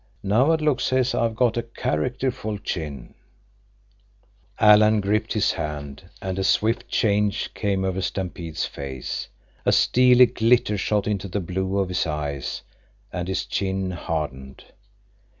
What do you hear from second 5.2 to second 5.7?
his